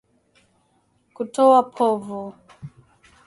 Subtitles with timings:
[1.15, 2.19] Kutoa povu